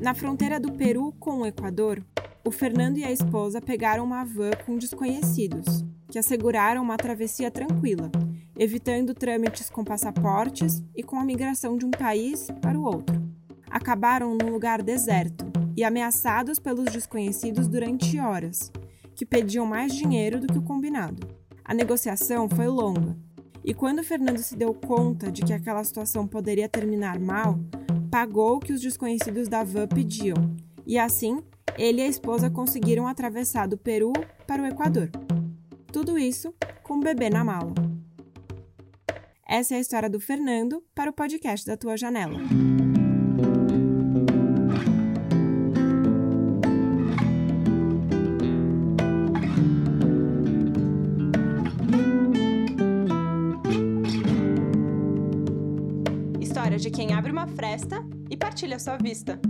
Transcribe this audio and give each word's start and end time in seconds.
Na 0.00 0.14
fronteira 0.14 0.60
do 0.60 0.72
Peru 0.72 1.12
com 1.18 1.40
o 1.40 1.46
Equador, 1.46 2.04
o 2.44 2.50
Fernando 2.50 2.98
e 2.98 3.04
a 3.04 3.10
esposa 3.10 3.60
pegaram 3.60 4.04
uma 4.04 4.24
van 4.24 4.50
com 4.66 4.76
desconhecidos, 4.76 5.84
que 6.10 6.18
asseguraram 6.18 6.82
uma 6.82 6.96
travessia 6.96 7.50
tranquila, 7.50 8.10
evitando 8.58 9.14
trâmites 9.14 9.70
com 9.70 9.82
passaportes 9.82 10.82
e 10.94 11.02
com 11.02 11.18
a 11.18 11.24
migração 11.24 11.76
de 11.78 11.86
um 11.86 11.90
país 11.90 12.48
para 12.60 12.78
o 12.78 12.84
outro. 12.84 13.22
Acabaram 13.70 14.36
num 14.36 14.50
lugar 14.50 14.82
deserto 14.82 15.44
e 15.76 15.82
ameaçados 15.82 16.58
pelos 16.58 16.92
desconhecidos 16.92 17.66
durante 17.66 18.18
horas, 18.20 18.70
que 19.14 19.24
pediam 19.24 19.66
mais 19.66 19.94
dinheiro 19.94 20.40
do 20.40 20.46
que 20.46 20.58
o 20.58 20.62
combinado. 20.62 21.26
A 21.64 21.72
negociação 21.72 22.48
foi 22.48 22.66
longa, 22.68 23.16
e 23.64 23.72
quando 23.72 24.04
Fernando 24.04 24.38
se 24.38 24.54
deu 24.54 24.74
conta 24.74 25.32
de 25.32 25.42
que 25.42 25.52
aquela 25.52 25.82
situação 25.82 26.26
poderia 26.26 26.68
terminar 26.68 27.18
mal, 27.18 27.58
pagou 28.14 28.58
o 28.58 28.60
que 28.60 28.72
os 28.72 28.80
desconhecidos 28.80 29.48
da 29.48 29.64
van 29.64 29.88
pediam, 29.88 30.36
e 30.86 30.96
assim 30.96 31.42
ele 31.76 32.00
e 32.00 32.04
a 32.04 32.06
esposa 32.06 32.48
conseguiram 32.48 33.08
atravessar 33.08 33.66
do 33.66 33.76
Peru 33.76 34.12
para 34.46 34.62
o 34.62 34.66
Equador. 34.66 35.10
Tudo 35.92 36.16
isso 36.16 36.54
com 36.84 36.94
o 36.94 37.00
bebê 37.00 37.28
na 37.28 37.42
mala. 37.42 37.74
Essa 39.44 39.74
é 39.74 39.78
a 39.78 39.80
história 39.80 40.08
do 40.08 40.20
Fernando 40.20 40.80
para 40.94 41.10
o 41.10 41.12
podcast 41.12 41.66
da 41.66 41.76
Tua 41.76 41.96
Janela. 41.96 42.38
De 56.84 56.90
quem 56.90 57.14
abre 57.14 57.32
uma 57.32 57.46
fresta 57.46 58.06
e 58.28 58.36
partilha 58.36 58.78
sua 58.78 58.98
vista. 58.98 59.40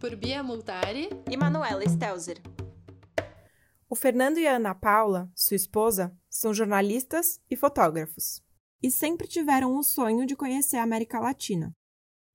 Por 0.00 0.16
Bia 0.16 0.42
Multari 0.42 1.08
e 1.30 1.36
Manuela 1.36 1.88
Stelzer. 1.88 2.42
O 3.88 3.94
Fernando 3.94 4.38
e 4.38 4.46
a 4.48 4.56
Ana 4.56 4.74
Paula, 4.74 5.30
sua 5.32 5.54
esposa, 5.54 6.12
são 6.28 6.52
jornalistas 6.52 7.40
e 7.48 7.54
fotógrafos 7.54 8.42
e 8.82 8.90
sempre 8.90 9.28
tiveram 9.28 9.76
o 9.76 9.84
sonho 9.84 10.26
de 10.26 10.34
conhecer 10.34 10.78
a 10.78 10.82
América 10.82 11.20
Latina. 11.20 11.72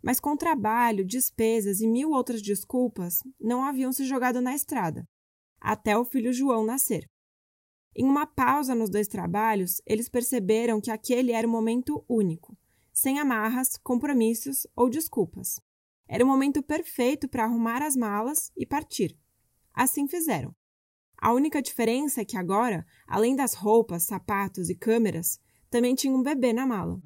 Mas 0.01 0.21
com 0.21 0.37
trabalho, 0.37 1.03
despesas 1.03 1.81
e 1.81 1.87
mil 1.87 2.11
outras 2.11 2.41
desculpas, 2.41 3.19
não 3.37 3.61
haviam 3.61 3.91
se 3.91 4.05
jogado 4.05 4.39
na 4.39 4.55
estrada, 4.55 5.05
até 5.59 5.97
o 5.97 6.05
filho 6.05 6.31
João 6.31 6.65
nascer. 6.65 7.05
Em 7.93 8.05
uma 8.05 8.25
pausa 8.25 8.73
nos 8.73 8.89
dois 8.89 9.09
trabalhos, 9.09 9.81
eles 9.85 10.07
perceberam 10.07 10.79
que 10.79 10.91
aquele 10.91 11.33
era 11.33 11.45
um 11.45 11.51
momento 11.51 12.05
único, 12.07 12.57
sem 12.95 13.19
amarras, 13.19 13.77
compromissos 13.83 14.65
ou 14.73 14.89
desculpas. 14.89 15.59
Era 16.07 16.23
o 16.23 16.27
momento 16.27 16.63
perfeito 16.63 17.27
para 17.27 17.43
arrumar 17.43 17.83
as 17.83 17.93
malas 17.93 18.53
e 18.55 18.65
partir. 18.65 19.19
Assim 19.73 20.07
fizeram. 20.07 20.55
A 21.17 21.33
única 21.33 21.61
diferença 21.61 22.21
é 22.21 22.25
que 22.25 22.37
agora, 22.37 22.85
além 23.05 23.35
das 23.35 23.53
roupas, 23.53 24.03
sapatos 24.03 24.69
e 24.69 24.75
câmeras, 24.75 25.39
também 25.69 25.93
tinha 25.93 26.15
um 26.15 26.23
bebê 26.23 26.53
na 26.53 26.65
mala. 26.65 27.01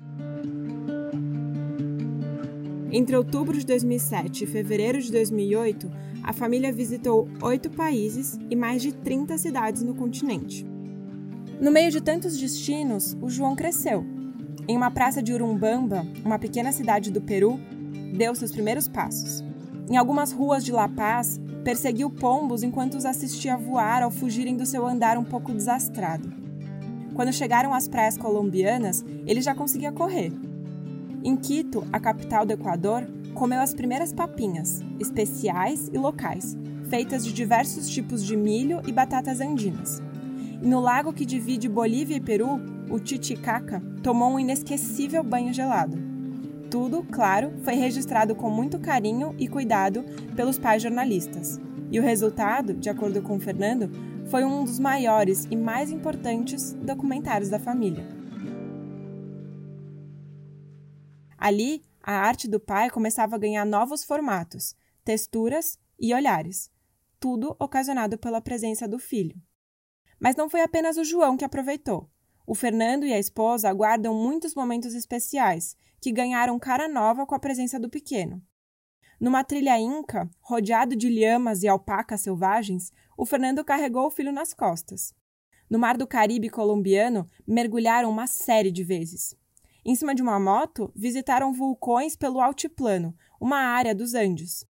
Entre 2.91 3.15
outubro 3.15 3.57
de 3.57 3.65
2007 3.65 4.43
e 4.43 4.47
fevereiro 4.47 5.01
de 5.01 5.11
2008, 5.11 5.89
a 6.23 6.33
família 6.33 6.71
visitou 6.71 7.27
oito 7.41 7.71
países 7.71 8.37
e 8.49 8.55
mais 8.55 8.81
de 8.81 8.91
30 8.91 9.37
cidades 9.39 9.81
no 9.81 9.95
continente. 9.95 10.65
No 11.59 11.71
meio 11.71 11.91
de 11.91 12.01
tantos 12.01 12.37
destinos, 12.37 13.17
o 13.21 13.29
João 13.29 13.55
cresceu. 13.55 14.05
Em 14.69 14.77
uma 14.77 14.91
praça 14.91 15.19
de 15.19 15.33
Urumbamba, 15.33 16.05
uma 16.23 16.37
pequena 16.37 16.71
cidade 16.71 17.09
do 17.09 17.19
Peru, 17.19 17.59
deu 18.15 18.35
seus 18.35 18.51
primeiros 18.51 18.87
passos. 18.87 19.43
Em 19.89 19.97
algumas 19.97 20.31
ruas 20.31 20.63
de 20.63 20.71
La 20.71 20.87
Paz, 20.87 21.41
perseguiu 21.63 22.11
pombos 22.11 22.61
enquanto 22.61 22.93
os 22.93 23.03
assistia 23.03 23.57
voar 23.57 24.03
ao 24.03 24.11
fugirem 24.11 24.55
do 24.55 24.67
seu 24.67 24.85
andar 24.85 25.17
um 25.17 25.23
pouco 25.23 25.51
desastrado. 25.51 26.31
Quando 27.15 27.33
chegaram 27.33 27.73
às 27.73 27.87
praias 27.87 28.15
colombianas, 28.15 29.03
ele 29.25 29.41
já 29.41 29.55
conseguia 29.55 29.91
correr. 29.91 30.31
Em 31.23 31.35
Quito, 31.35 31.83
a 31.91 31.99
capital 31.99 32.45
do 32.45 32.53
Equador, 32.53 33.09
comeu 33.33 33.61
as 33.61 33.73
primeiras 33.73 34.13
papinhas, 34.13 34.83
especiais 34.99 35.89
e 35.91 35.97
locais, 35.97 36.55
feitas 36.91 37.25
de 37.25 37.33
diversos 37.33 37.89
tipos 37.89 38.23
de 38.23 38.37
milho 38.37 38.83
e 38.85 38.91
batatas 38.91 39.41
andinas. 39.41 39.99
E 40.61 40.67
no 40.67 40.79
lago 40.79 41.11
que 41.11 41.25
divide 41.25 41.67
Bolívia 41.67 42.17
e 42.17 42.21
Peru, 42.21 42.61
o 42.89 42.99
Titicaca 42.99 43.81
tomou 44.03 44.31
um 44.31 44.39
inesquecível 44.39 45.23
banho 45.23 45.53
gelado. 45.53 45.97
Tudo, 46.69 47.03
claro, 47.03 47.51
foi 47.63 47.73
registrado 47.73 48.35
com 48.35 48.49
muito 48.49 48.79
carinho 48.79 49.35
e 49.39 49.47
cuidado 49.47 50.03
pelos 50.35 50.59
pais 50.59 50.83
jornalistas. 50.83 51.59
E 51.91 51.99
o 51.99 52.03
resultado, 52.03 52.73
de 52.73 52.89
acordo 52.89 53.21
com 53.21 53.39
Fernando, 53.39 53.89
foi 54.29 54.43
um 54.43 54.63
dos 54.63 54.77
maiores 54.77 55.47
e 55.49 55.55
mais 55.55 55.89
importantes 55.89 56.73
documentários 56.73 57.49
da 57.49 57.57
família. 57.57 58.05
Ali, 61.35 61.81
a 62.03 62.13
arte 62.13 62.47
do 62.47 62.59
pai 62.59 62.89
começava 62.89 63.35
a 63.35 63.39
ganhar 63.39 63.65
novos 63.65 64.03
formatos, 64.03 64.75
texturas 65.03 65.79
e 65.99 66.13
olhares, 66.13 66.69
tudo 67.19 67.55
ocasionado 67.59 68.17
pela 68.17 68.41
presença 68.41 68.87
do 68.87 68.99
filho. 68.99 69.35
Mas 70.19 70.35
não 70.35 70.49
foi 70.49 70.61
apenas 70.61 70.97
o 70.97 71.03
João 71.03 71.35
que 71.35 71.45
aproveitou. 71.45 72.09
O 72.49 72.55
Fernando 72.55 73.05
e 73.05 73.13
a 73.13 73.19
esposa 73.19 73.69
aguardam 73.69 74.11
muitos 74.11 74.55
momentos 74.55 74.95
especiais, 74.95 75.77
que 76.01 76.11
ganharam 76.11 76.57
cara 76.57 76.87
nova 76.87 77.23
com 77.23 77.35
a 77.35 77.39
presença 77.39 77.79
do 77.79 77.91
pequeno. 77.91 78.41
Numa 79.19 79.43
trilha 79.43 79.79
inca, 79.79 80.27
rodeado 80.41 80.95
de 80.95 81.09
lhamas 81.09 81.61
e 81.61 81.67
alpacas 81.67 82.21
selvagens, 82.21 82.91
o 83.15 83.23
Fernando 83.23 83.63
carregou 83.63 84.07
o 84.07 84.09
filho 84.09 84.31
nas 84.31 84.51
costas. 84.51 85.13
No 85.69 85.77
Mar 85.77 85.95
do 85.95 86.07
Caribe 86.07 86.49
colombiano, 86.49 87.29
mergulharam 87.45 88.09
uma 88.09 88.25
série 88.25 88.71
de 88.71 88.83
vezes. 88.83 89.35
Em 89.85 89.93
cima 89.93 90.15
de 90.15 90.23
uma 90.23 90.39
moto, 90.39 90.91
visitaram 90.95 91.53
vulcões 91.53 92.15
pelo 92.15 92.41
altiplano, 92.41 93.15
uma 93.39 93.59
área 93.59 93.93
dos 93.93 94.15
Andes. 94.15 94.65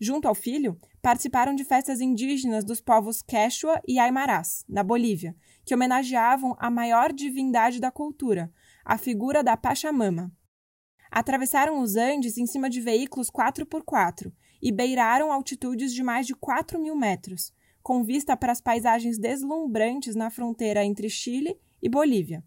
Junto 0.00 0.28
ao 0.28 0.36
filho, 0.36 0.78
participaram 1.04 1.54
de 1.54 1.64
festas 1.64 2.00
indígenas 2.00 2.64
dos 2.64 2.80
povos 2.80 3.20
Quechua 3.20 3.78
e 3.86 3.98
Aymarás, 3.98 4.64
na 4.66 4.82
Bolívia, 4.82 5.36
que 5.62 5.74
homenageavam 5.74 6.56
a 6.58 6.70
maior 6.70 7.12
divindade 7.12 7.78
da 7.78 7.90
cultura, 7.90 8.50
a 8.82 8.96
figura 8.96 9.44
da 9.44 9.54
Pachamama. 9.54 10.32
Atravessaram 11.10 11.82
os 11.82 11.94
Andes 11.94 12.38
em 12.38 12.46
cima 12.46 12.70
de 12.70 12.80
veículos 12.80 13.30
4x4 13.30 14.32
e 14.62 14.72
beiraram 14.72 15.30
altitudes 15.30 15.92
de 15.92 16.02
mais 16.02 16.26
de 16.26 16.34
4 16.34 16.80
mil 16.80 16.96
metros, 16.96 17.52
com 17.82 18.02
vista 18.02 18.34
para 18.34 18.52
as 18.52 18.62
paisagens 18.62 19.18
deslumbrantes 19.18 20.14
na 20.16 20.30
fronteira 20.30 20.82
entre 20.86 21.10
Chile 21.10 21.54
e 21.82 21.88
Bolívia. 21.90 22.42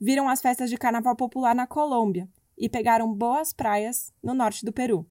Viram 0.00 0.28
as 0.28 0.40
festas 0.40 0.68
de 0.68 0.76
carnaval 0.76 1.14
popular 1.14 1.54
na 1.54 1.64
Colômbia 1.64 2.28
e 2.58 2.68
pegaram 2.68 3.14
boas 3.14 3.52
praias 3.52 4.12
no 4.20 4.34
norte 4.34 4.64
do 4.64 4.72
Peru. 4.72 5.08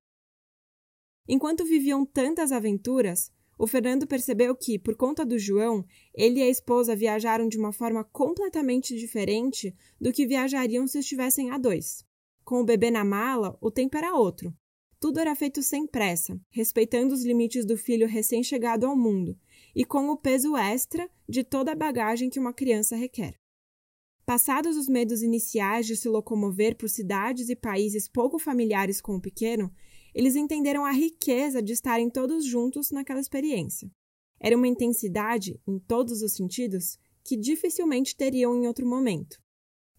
Enquanto 1.27 1.65
viviam 1.65 2.05
tantas 2.05 2.51
aventuras, 2.51 3.31
o 3.57 3.65
Fernando 3.65 4.05
percebeu 4.05 4.55
que, 4.55 4.77
por 4.77 4.95
conta 4.95 5.25
do 5.25 5.37
João, 5.37 5.83
ele 6.13 6.39
e 6.39 6.43
a 6.43 6.49
esposa 6.49 6.95
viajaram 6.95 7.47
de 7.47 7.57
uma 7.57 7.73
forma 7.73 8.03
completamente 8.03 8.95
diferente 8.95 9.75
do 9.99 10.11
que 10.11 10.27
viajariam 10.27 10.85
se 10.85 10.99
estivessem 10.99 11.49
a 11.49 11.57
dois. 11.57 12.05
Com 12.45 12.61
o 12.61 12.63
bebê 12.63 12.91
na 12.91 13.03
mala, 13.03 13.57
o 13.59 13.71
tempo 13.71 13.97
era 13.97 14.13
outro. 14.13 14.53
Tudo 14.99 15.19
era 15.19 15.35
feito 15.35 15.61
sem 15.61 15.85
pressa, 15.85 16.39
respeitando 16.49 17.13
os 17.13 17.23
limites 17.23 17.65
do 17.65 17.77
filho 17.77 18.07
recém-chegado 18.07 18.85
ao 18.85 18.95
mundo 18.95 19.37
e 19.75 19.85
com 19.85 20.09
o 20.09 20.17
peso 20.17 20.55
extra 20.55 21.09
de 21.27 21.43
toda 21.43 21.71
a 21.71 21.75
bagagem 21.75 22.29
que 22.29 22.39
uma 22.39 22.53
criança 22.53 22.95
requer. 22.95 23.35
Passados 24.25 24.75
os 24.75 24.89
medos 24.89 25.21
iniciais 25.21 25.85
de 25.85 25.95
se 25.95 26.09
locomover 26.09 26.75
por 26.75 26.89
cidades 26.89 27.49
e 27.49 27.55
países 27.55 28.07
pouco 28.07 28.39
familiares 28.39 28.99
com 28.99 29.15
o 29.15 29.21
pequeno, 29.21 29.71
eles 30.17 30.35
entenderam 30.35 30.83
a 30.83 30.91
riqueza 30.91 31.61
de 31.61 31.73
estarem 31.73 32.09
todos 32.09 32.43
juntos 32.43 32.89
naquela 32.89 33.19
experiência. 33.19 33.87
Era 34.39 34.57
uma 34.57 34.67
intensidade, 34.67 35.61
em 35.67 35.77
todos 35.77 36.23
os 36.23 36.33
sentidos, 36.33 36.97
que 37.23 37.37
dificilmente 37.37 38.15
teriam 38.15 38.55
em 38.55 38.65
outro 38.65 38.83
momento. 38.83 39.37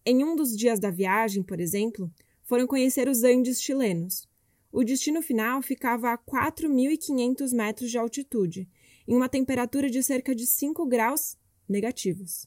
Em 0.05 0.21
um 0.25 0.35
dos 0.35 0.57
dias 0.57 0.77
da 0.77 0.91
viagem, 0.91 1.41
por 1.41 1.61
exemplo, 1.61 2.11
foram 2.43 2.67
conhecer 2.67 3.07
os 3.07 3.23
Andes 3.23 3.61
chilenos. 3.61 4.27
O 4.73 4.83
destino 4.83 5.21
final 5.21 5.61
ficava 5.61 6.11
a 6.11 6.17
4.500 6.17 7.55
metros 7.55 7.89
de 7.89 7.97
altitude, 7.97 8.67
em 9.07 9.15
uma 9.15 9.29
temperatura 9.29 9.89
de 9.89 10.03
cerca 10.03 10.35
de 10.35 10.45
5 10.45 10.85
graus 10.85 11.37
negativos. 11.65 12.45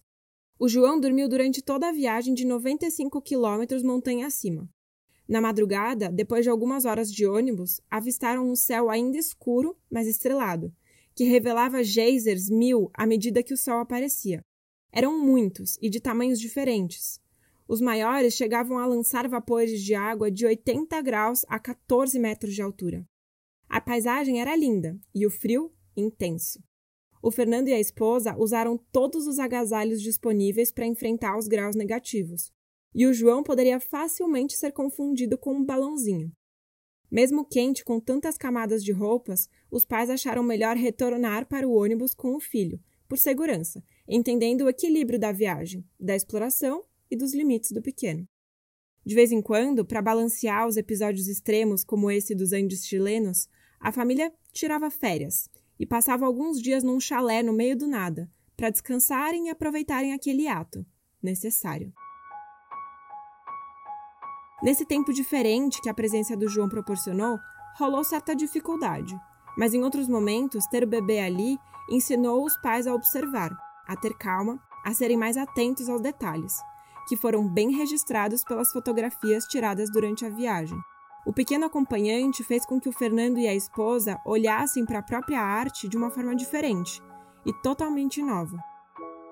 O 0.58 0.68
João 0.68 1.00
dormiu 1.00 1.26
durante 1.26 1.62
toda 1.62 1.88
a 1.88 1.92
viagem 1.92 2.34
de 2.34 2.44
95 2.44 3.22
quilômetros 3.22 3.82
montanha 3.82 4.26
acima. 4.26 4.68
Na 5.32 5.40
madrugada, 5.40 6.12
depois 6.12 6.44
de 6.44 6.50
algumas 6.50 6.84
horas 6.84 7.11
de 7.11 7.26
ônibus, 7.26 7.81
avistaram 7.90 8.50
um 8.50 8.55
céu 8.55 8.90
ainda 8.90 9.17
escuro, 9.17 9.75
mas 9.90 10.06
estrelado, 10.06 10.70
que 11.14 11.25
revelava 11.25 11.82
geysers 11.82 12.50
mil 12.50 12.90
à 12.93 13.06
medida 13.06 13.43
que 13.43 13.55
o 13.55 13.56
sol 13.56 13.79
aparecia. 13.79 14.44
Eram 14.93 15.19
muitos 15.19 15.79
e 15.81 15.88
de 15.88 16.00
tamanhos 16.00 16.38
diferentes. 16.38 17.19
Os 17.67 17.81
maiores 17.81 18.34
chegavam 18.34 18.76
a 18.76 18.84
lançar 18.84 19.26
vapores 19.26 19.82
de 19.82 19.94
água 19.94 20.31
de 20.31 20.44
80 20.44 21.00
graus 21.00 21.46
a 21.49 21.58
14 21.58 22.19
metros 22.19 22.55
de 22.55 22.61
altura. 22.61 23.02
A 23.70 23.81
paisagem 23.81 24.38
era 24.38 24.55
linda 24.55 25.00
e 25.14 25.25
o 25.25 25.31
frio 25.31 25.73
intenso. 25.96 26.62
O 27.23 27.31
Fernando 27.31 27.69
e 27.69 27.73
a 27.73 27.81
esposa 27.81 28.37
usaram 28.37 28.76
todos 28.93 29.26
os 29.26 29.38
agasalhos 29.38 30.02
disponíveis 30.02 30.70
para 30.70 30.85
enfrentar 30.85 31.38
os 31.38 31.49
graus 31.49 31.75
negativos, 31.75 32.52
e 32.94 33.06
o 33.06 33.12
João 33.12 33.42
poderia 33.42 33.80
facilmente 33.80 34.56
ser 34.56 34.72
confundido 34.72 35.38
com 35.38 35.54
um 35.54 35.64
balãozinho. 35.64 36.32
Mesmo 37.10 37.44
quente 37.44 37.84
com 37.84 38.00
tantas 38.00 38.38
camadas 38.38 38.82
de 38.82 38.92
roupas, 38.92 39.48
os 39.70 39.84
pais 39.84 40.08
acharam 40.08 40.42
melhor 40.42 40.76
retornar 40.76 41.46
para 41.46 41.68
o 41.68 41.74
ônibus 41.74 42.14
com 42.14 42.34
o 42.34 42.40
filho, 42.40 42.80
por 43.06 43.18
segurança, 43.18 43.84
entendendo 44.08 44.62
o 44.62 44.68
equilíbrio 44.68 45.18
da 45.18 45.30
viagem, 45.30 45.84
da 46.00 46.16
exploração 46.16 46.82
e 47.10 47.16
dos 47.16 47.34
limites 47.34 47.70
do 47.72 47.82
pequeno. 47.82 48.26
De 49.04 49.14
vez 49.14 49.32
em 49.32 49.42
quando, 49.42 49.84
para 49.84 50.00
balancear 50.00 50.66
os 50.66 50.76
episódios 50.76 51.28
extremos 51.28 51.84
como 51.84 52.10
esse 52.10 52.34
dos 52.34 52.52
Andes 52.52 52.86
chilenos, 52.86 53.48
a 53.78 53.92
família 53.92 54.32
tirava 54.52 54.90
férias 54.90 55.50
e 55.78 55.84
passava 55.84 56.24
alguns 56.24 56.62
dias 56.62 56.84
num 56.84 57.00
chalé 57.00 57.42
no 57.42 57.52
meio 57.52 57.76
do 57.76 57.86
nada, 57.86 58.30
para 58.56 58.70
descansarem 58.70 59.48
e 59.48 59.50
aproveitarem 59.50 60.12
aquele 60.12 60.46
ato 60.46 60.86
necessário. 61.20 61.92
Nesse 64.62 64.85
tempo 64.85 65.12
diferente 65.12 65.81
que 65.82 65.88
a 65.88 65.94
presença 65.94 66.37
do 66.37 66.49
João 66.49 66.69
proporcionou, 66.69 67.38
rolou 67.76 68.05
certa 68.05 68.35
dificuldade, 68.35 69.19
mas 69.59 69.75
em 69.75 69.82
outros 69.82 70.09
momentos, 70.09 70.67
ter 70.67 70.85
o 70.85 70.87
bebê 70.87 71.19
ali 71.19 71.59
ensinou 71.91 72.44
os 72.44 72.56
pais 72.59 72.87
a 72.87 72.94
observar, 72.94 73.50
a 73.88 73.97
ter 73.97 74.14
calma, 74.14 74.61
a 74.85 74.94
serem 74.94 75.17
mais 75.17 75.37
atentos 75.37 75.88
aos 75.88 76.00
detalhes, 76.00 76.55
que 77.09 77.17
foram 77.17 77.47
bem 77.47 77.73
registrados 77.73 78.44
pelas 78.44 78.73
fotografias 78.73 79.44
tiradas 79.47 79.91
durante 79.91 80.25
a 80.25 80.31
viagem. 80.31 80.79
O 81.26 81.32
pequeno 81.32 81.67
acompanhante 81.67 82.43
fez 82.44 82.64
com 82.64 82.81
que 82.81 82.88
o 82.88 82.93
Fernando 82.93 83.38
e 83.38 83.47
a 83.47 83.55
esposa 83.55 84.20
olhassem 84.25 84.85
para 84.85 85.00
a 85.00 85.03
própria 85.03 85.41
arte 85.41 85.88
de 85.88 85.97
uma 85.97 86.11
forma 86.11 86.35
diferente 86.35 87.03
e 87.44 87.53
totalmente 87.53 88.23
nova. 88.23 88.59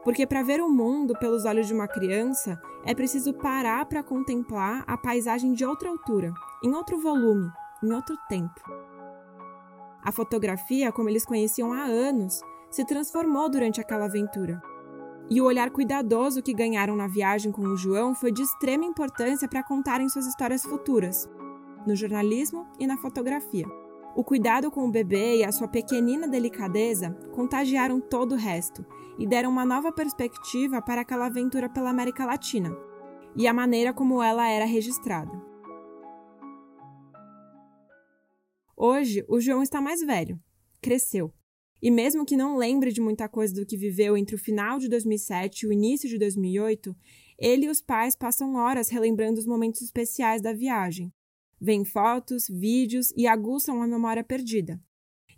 Porque 0.05 0.27
para 0.27 0.43
ver 0.43 0.61
o 0.61 0.69
mundo 0.69 1.15
pelos 1.19 1.44
olhos 1.44 1.67
de 1.67 1.75
uma 1.75 1.88
criança, 1.88 2.61
é 2.85 2.94
preciso 2.94 3.32
parar 3.35 3.85
para 3.87 4.03
contemplar 4.03 4.85
a 4.87 4.97
paisagem 4.97 5.53
de 5.53 5.65
outra 5.65 5.91
altura, 5.91 6.32
em 6.62 6.73
outro 6.75 6.99
volume, 7.00 7.50
em 7.82 7.93
outro 7.93 8.17
tempo. 8.29 8.61
A 10.03 10.11
fotografia, 10.11 10.91
como 10.91 11.09
eles 11.09 11.27
conheciam 11.27 11.73
há 11.73 11.82
anos, 11.82 12.41
se 12.71 12.85
transformou 12.85 13.50
durante 13.50 13.81
aquela 13.81 14.06
aventura. 14.06 14.62
E 15.29 15.41
o 15.41 15.44
olhar 15.44 15.71
cuidadoso 15.71 16.43
que 16.43 16.55
ganharam 16.55 16.97
na 16.97 17.06
viagem 17.06 17.53
com 17.53 17.62
o 17.62 17.77
João 17.77 18.15
foi 18.15 18.32
de 18.32 18.43
extrema 18.43 18.85
importância 18.85 19.47
para 19.47 19.62
contarem 19.62 20.09
suas 20.09 20.27
histórias 20.27 20.62
futuras, 20.62 21.29
no 21.87 21.94
jornalismo 21.94 22.67
e 22.79 22.87
na 22.87 22.97
fotografia. 22.97 23.67
O 24.17 24.25
cuidado 24.25 24.71
com 24.71 24.87
o 24.87 24.91
bebê 24.91 25.37
e 25.37 25.44
a 25.44 25.53
sua 25.53 25.69
pequenina 25.69 26.27
delicadeza 26.27 27.17
contagiaram 27.32 28.00
todo 28.00 28.32
o 28.32 28.38
resto 28.38 28.85
e 29.20 29.26
deram 29.26 29.50
uma 29.50 29.64
nova 29.64 29.93
perspectiva 29.93 30.82
para 30.82 31.02
aquela 31.02 31.26
aventura 31.26 31.69
pela 31.69 31.90
América 31.90 32.26
Latina 32.26 32.76
e 33.37 33.46
a 33.46 33.55
maneira 33.55 33.94
como 33.94 34.20
ela 34.20 34.49
era 34.49 34.64
registrada. 34.64 35.31
Hoje, 38.76 39.25
o 39.28 39.38
João 39.38 39.62
está 39.62 39.81
mais 39.81 40.00
velho, 40.00 40.40
cresceu. 40.81 41.32
E 41.81 41.90
mesmo 41.90 42.26
que 42.26 42.37
não 42.37 42.56
lembre 42.56 42.90
de 42.90 43.00
muita 43.00 43.28
coisa 43.28 43.55
do 43.55 43.64
que 43.64 43.76
viveu 43.76 44.17
entre 44.17 44.34
o 44.34 44.38
final 44.38 44.78
de 44.78 44.88
2007 44.88 45.62
e 45.62 45.67
o 45.69 45.72
início 45.72 46.08
de 46.08 46.19
2008, 46.19 46.96
ele 47.38 47.67
e 47.67 47.70
os 47.70 47.81
pais 47.81 48.17
passam 48.17 48.56
horas 48.56 48.88
relembrando 48.88 49.38
os 49.38 49.46
momentos 49.46 49.81
especiais 49.81 50.43
da 50.43 50.52
viagem, 50.52 51.12
Vêm 51.61 51.84
fotos, 51.84 52.49
vídeos 52.49 53.12
e 53.14 53.26
aguçam 53.26 53.82
a 53.82 53.87
memória 53.87 54.25
perdida. 54.25 54.81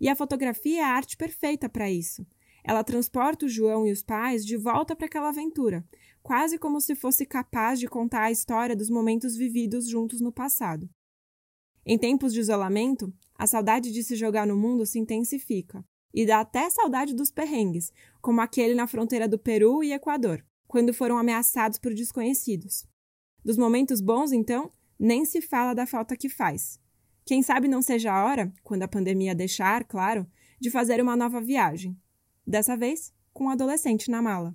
E 0.01 0.09
a 0.09 0.15
fotografia 0.15 0.81
é 0.81 0.85
a 0.85 0.95
arte 0.95 1.17
perfeita 1.17 1.69
para 1.69 1.91
isso. 1.91 2.25
Ela 2.65 2.85
transporta 2.85 3.47
o 3.47 3.49
João 3.49 3.87
e 3.87 3.93
os 3.93 4.03
pais 4.03 4.45
de 4.45 4.57
volta 4.57 4.95
para 4.95 5.07
aquela 5.07 5.31
aventura, 5.31 5.85
quase 6.23 6.59
como 6.59 6.81
se 6.81 6.95
fosse 6.95 7.27
capaz 7.27 7.81
de 7.81 7.89
contar 7.89 8.25
a 8.25 8.31
história 8.31 8.77
dos 8.77 8.89
momentos 8.89 9.37
vividos 9.37 9.89
juntos 9.89 10.21
no 10.21 10.33
passado. 10.33 10.89
Em 11.85 11.99
tempos 11.99 12.33
de 12.33 12.41
isolamento, 12.41 13.13
a 13.35 13.47
saudade 13.47 13.91
de 13.91 14.05
se 14.05 14.15
jogar 14.15 14.47
no 14.47 14.57
mundo 14.57 14.87
se 14.87 14.99
intensifica, 15.01 15.85
e 16.15 16.25
dá 16.25 16.41
até 16.41 16.69
saudade 16.71 17.15
dos 17.15 17.31
perrengues, 17.31 17.93
como 18.21 18.41
aquele 18.41 18.75
na 18.75 18.87
fronteira 18.87 19.27
do 19.27 19.39
Peru 19.39 19.83
e 19.83 19.93
Equador, 19.93 20.45
quando 20.69 20.95
foram 20.95 21.19
ameaçados 21.19 21.79
por 21.79 21.93
desconhecidos. 21.93 22.87
Dos 23.45 23.57
momentos 23.57 24.01
bons, 24.01 24.31
então, 24.31 24.71
nem 24.99 25.25
se 25.25 25.41
fala 25.41 25.75
da 25.75 25.87
falta 25.87 26.17
que 26.17 26.29
faz. 26.29 26.79
Quem 27.25 27.43
sabe 27.43 27.67
não 27.67 27.83
seja 27.83 28.13
a 28.13 28.25
hora, 28.25 28.53
quando 28.63 28.83
a 28.83 28.89
pandemia 28.89 29.35
deixar, 29.35 29.85
claro, 29.85 30.27
de 30.61 30.71
fazer 30.71 31.01
uma 31.01 31.17
nova 31.17 31.41
viagem. 31.41 31.97
Dessa 32.47 32.77
vez, 32.77 33.13
com 33.33 33.45
um 33.45 33.51
adolescente 33.51 34.11
na 34.11 34.21
mala. 34.21 34.55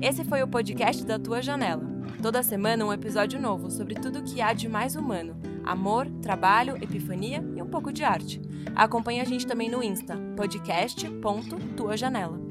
Esse 0.00 0.24
foi 0.24 0.42
o 0.42 0.48
podcast 0.48 1.04
da 1.04 1.18
Tua 1.18 1.42
Janela. 1.42 1.84
Toda 2.22 2.42
semana 2.42 2.84
um 2.84 2.92
episódio 2.92 3.40
novo 3.40 3.70
sobre 3.70 3.94
tudo 3.94 4.18
o 4.18 4.24
que 4.24 4.40
há 4.40 4.52
de 4.52 4.68
mais 4.68 4.96
humano: 4.96 5.38
amor, 5.64 6.06
trabalho, 6.22 6.76
epifania 6.76 7.42
e 7.56 7.62
um 7.62 7.68
pouco 7.68 7.92
de 7.92 8.04
arte. 8.04 8.40
Acompanhe 8.74 9.20
a 9.20 9.24
gente 9.24 9.46
também 9.46 9.70
no 9.70 9.82
Insta, 9.82 10.16
podcast.tuajanela. 10.36 12.49